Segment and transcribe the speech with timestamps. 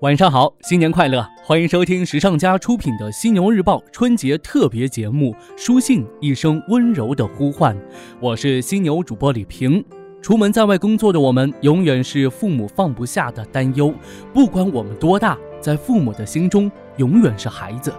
[0.00, 1.28] 晚上好，新年快乐！
[1.42, 7.74] 欢迎收听时尚家出品的《犀牛日报》春节特别节目《书信：一声温柔的呼唤》，
[8.20, 9.84] 我是犀牛主播李平。
[10.22, 13.92] 出门在外工作的我们，永远是父母放不下的担忧。
[14.32, 17.92] 不管我们多大，在父母的心中，永远是孩子。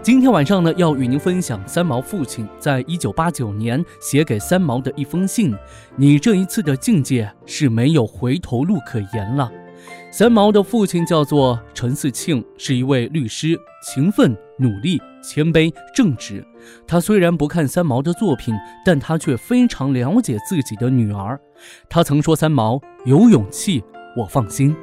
[0.00, 5.54] 今天晚上呢，要与您分享三毛父亲在一九八九年写给三毛的一封信：
[5.96, 9.52] 你这一次的境界是没有回头路可言了。
[10.10, 16.44] 三毛的父亲叫做陈四庆，是一位律师，勤奋、努力、谦卑、正直。
[16.86, 21.40] 他虽然不看三毛的作品，但他却非常了解自己的女儿。
[21.88, 23.82] 他曾说：“三毛有勇气，
[24.16, 24.76] 我放心。”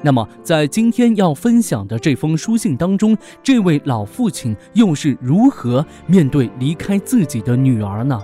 [0.00, 8.22] 那么，在今天要分享的这封书信当中，这位老父亲又是如何面对离开自己的女儿呢？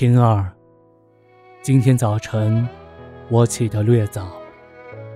[0.00, 0.50] 平儿，
[1.60, 2.66] 今天早晨
[3.28, 4.28] 我起得略早，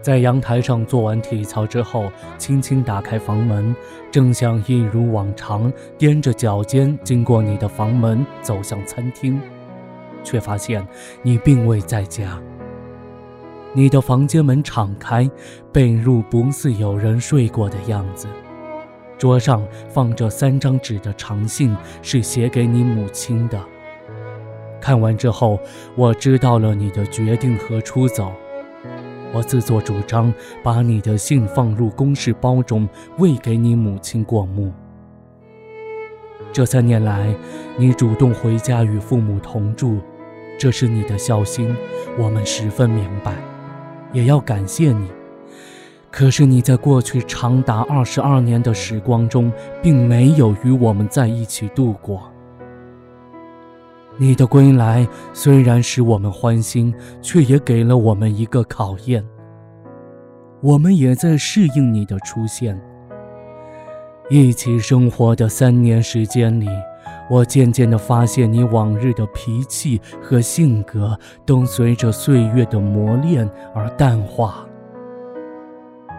[0.03, 3.75] 在阳台上做完体操之后，轻轻打开房门，
[4.11, 9.41] 正想一如往常踮着脚尖经过你的房门走向餐厅，
[10.23, 10.87] 却发现
[11.23, 12.39] 你并未在家。
[13.73, 15.27] 你的房间门敞开，
[15.73, 18.29] 被褥不似有人睡过的样子，
[19.17, 23.59] 桌上放着三张纸的长信，是写给你母亲的。
[24.85, 25.59] 看完之后，
[25.97, 28.31] 我知道了你的决定和出走。
[29.33, 30.31] 我自作主张
[30.63, 34.71] 把你的信放入公事包中，喂给你母亲过目。
[36.53, 37.35] 这三年来，
[37.79, 40.01] 你主动回家与父母同住，
[40.59, 41.75] 这是你的孝心，
[42.19, 43.33] 我们十分明白，
[44.13, 45.09] 也要感谢你。
[46.11, 52.31] 可是你在过去长达二十二年的时光中，并没有与我们在一起度过。
[54.17, 59.25] 你的归来虽然使我们欢心，却也给了我们一个考验。
[60.61, 62.81] 我们也在适应你的出现。
[64.31, 66.69] 一起生活的三年时间里，
[67.29, 74.67] 我渐渐地发现你往日的脾气和性格都随着岁月的磨练而淡化。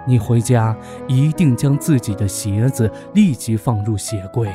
[0.05, 0.77] 你回家
[1.07, 4.51] 一定将自己的鞋子立即放入鞋柜，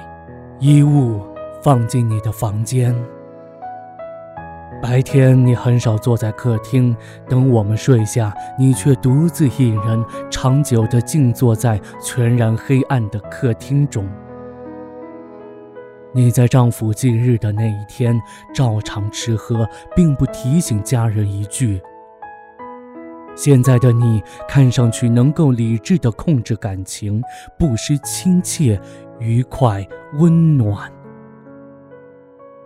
[0.61, 1.21] 衣物
[1.61, 2.95] 放进你的房间。
[4.83, 6.97] 白天你很少坐在客厅
[7.29, 14.09] 等我们睡下，你却独自一人长久地静坐在全然黑暗的客厅中。
[16.13, 18.21] 你在丈夫忌日的那一天
[18.55, 21.81] 照常吃喝，并不提醒家人一句。
[23.37, 27.23] 现在的你看上去能够理智地控制感情，
[27.57, 28.81] 不失亲切、
[29.19, 30.91] 愉快、温暖。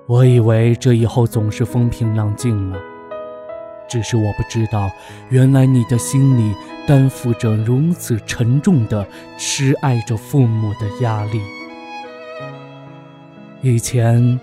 [0.07, 2.79] 我以为这以后总是风平浪静了，
[3.89, 4.91] 只是我不知道，
[5.31, 6.55] 原来你的心里
[6.87, 9.07] 担负着如此沉重的
[9.39, 11.41] 痴爱着父母的压力。
[13.63, 14.39] 以前，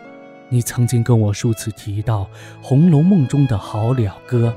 [0.50, 2.22] 你曾经跟我数次提到
[2.64, 4.52] 《红楼梦》中的好了歌，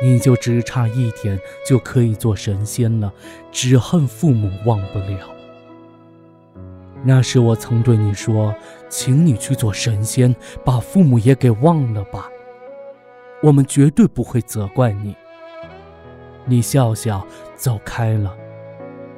[0.00, 1.36] 你就只差一点
[1.66, 3.12] 就可以做神仙了，
[3.50, 5.18] 只恨父母忘不了。
[7.06, 8.54] 那时我曾对你说，
[8.96, 10.32] 请你去做神仙，
[10.64, 12.28] 把父母也给忘了吧。
[13.42, 15.16] 我们绝对不会责怪你。
[16.44, 18.32] 你笑笑走开了。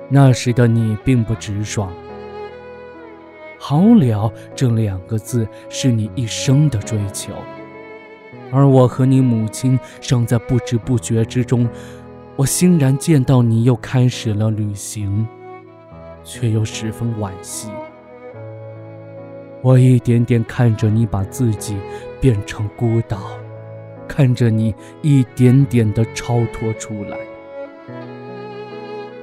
[0.09, 1.92] 那时的你并不直爽。
[3.59, 7.34] 好了这两个字是你一生的追求，
[8.50, 11.69] 而我和你母亲尚在不知不觉之中，
[12.34, 15.28] 我欣然见到你又开始了旅行。
[16.25, 17.69] 却又十分惋惜。
[19.66, 21.77] 我一点点看着你把自己
[22.21, 23.19] 变成孤岛，
[24.06, 24.72] 看着你
[25.03, 27.19] 一点点的超脱出来。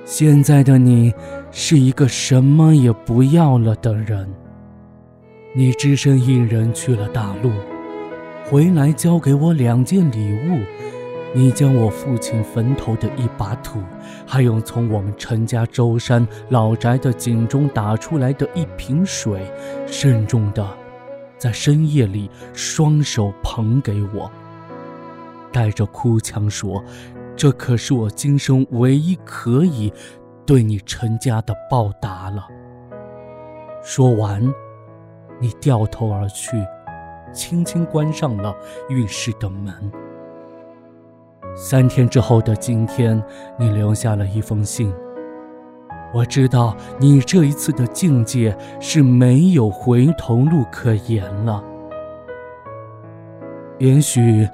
[0.03, 1.13] 现在的你
[1.49, 4.29] 是一个什么也不要了的人。
[5.55, 7.49] 你只身一人去了大陆，
[8.43, 10.59] 回来交给我两件礼物。
[11.35, 13.79] 你将我父亲坟头的一把土，
[14.25, 19.51] 还有从我们陈家舟山老宅的井中打出来的一瓶水，
[19.87, 20.63] 慎重的，
[21.39, 24.29] 在深夜里双手捧给我，
[25.51, 26.83] 带着哭腔说
[27.35, 29.91] ：“这可是我今生唯一可以
[30.45, 32.47] 对你陈家的报答了。”
[33.83, 34.39] 说完，
[35.39, 36.63] 你掉头而去，
[37.33, 38.55] 轻轻关上了
[38.87, 39.91] 浴室的门。
[41.55, 43.21] 三天之后的今天，
[43.57, 44.91] 你留下了一封信。
[46.13, 51.63] 我知道你这一次的境界是没有回头路可言了。
[53.79, 54.47] 也许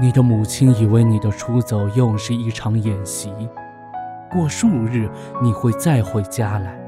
[0.00, 3.30] 你的母亲以为你的出走又是一场演习，
[4.30, 5.08] 过数日
[5.42, 6.78] 你会再回家来。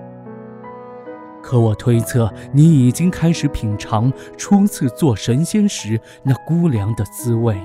[1.43, 7.56] 可我推测你已经开始品尝初次做神仙时那孤凉的滋味，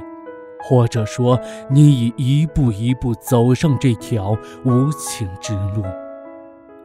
[0.64, 1.40] 或者说
[1.70, 5.84] 你已一步一步走上这条无情之路。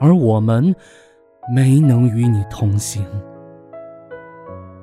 [0.00, 0.74] 而我们
[1.54, 3.06] 没能与你同行。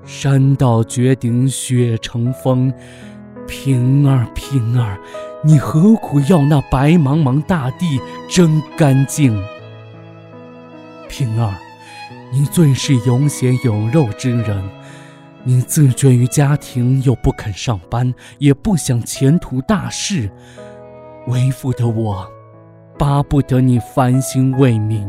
[0.03, 2.73] 山到绝顶，雪成风。
[3.47, 4.97] 平儿，平儿，
[5.43, 9.39] 你何苦要那白茫茫大地真干净？
[11.07, 11.53] 平儿，
[12.31, 14.63] 你最是有血有肉之人，
[15.47, 20.29] 你自眷于家庭，又不肯上班，也不想前途大事。
[21.27, 22.27] 为父的我。
[22.97, 25.05] 巴不得你繁星未泯。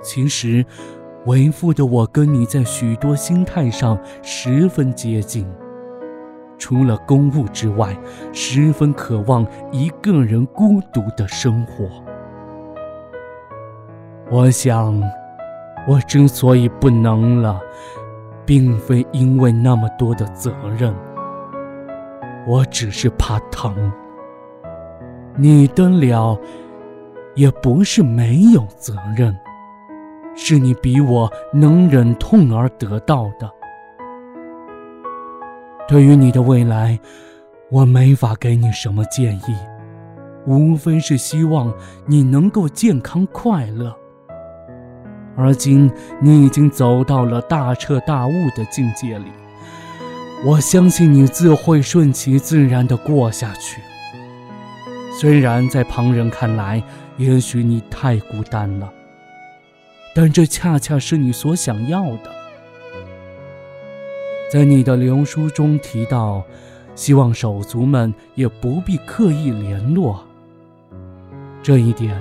[0.00, 0.64] 其实，
[1.26, 5.44] 为父的我跟你在许多心态上十分接近，
[6.56, 7.96] 除了公务之外，
[8.32, 11.90] 十分渴望一个人孤独的生活。
[14.30, 15.02] 我想，
[15.88, 17.60] 我之所以不能了，
[18.46, 20.94] 并非因为那么多的责任，
[22.46, 23.92] 我只是怕疼。
[25.36, 26.38] 你的了，
[27.34, 29.36] 也不是没有责任，
[30.36, 33.50] 是你比我能忍痛而得到的。
[35.88, 36.98] 对于你的未来，
[37.70, 39.56] 我没法给你什么建议，
[40.46, 41.72] 无非是希望
[42.06, 43.94] 你能够健康快乐。
[45.36, 45.90] 而今
[46.20, 49.32] 你已经走到了大彻大悟的境界里，
[50.44, 53.80] 我相信你自会顺其自然地过下去。
[55.18, 56.82] 虽然在旁人看来，
[57.16, 58.92] 也许你太孤单了，
[60.14, 62.30] 但这恰恰是你所想要的。
[64.52, 66.44] 在你的留书中提到，
[66.94, 70.24] 希望手足们也不必刻意联络。
[71.62, 72.20] 这一点，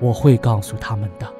[0.00, 1.39] 我会告诉他们的。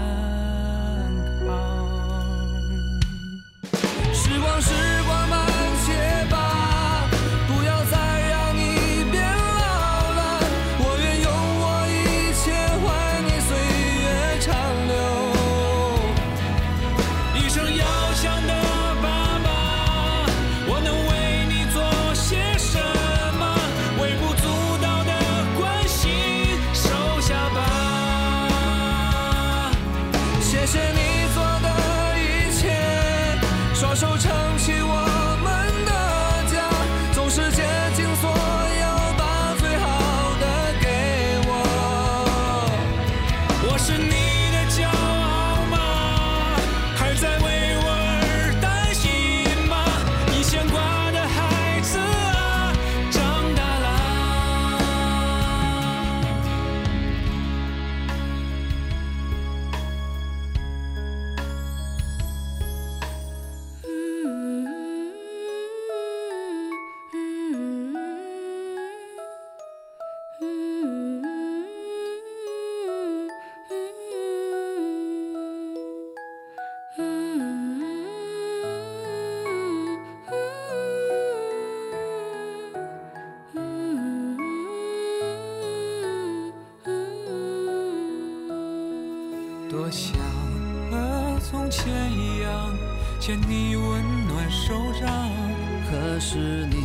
[96.23, 96.75] 是你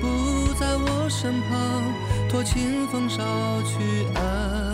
[0.00, 1.94] 不在我身旁
[2.26, 3.18] 托清风捎
[3.64, 4.71] 去安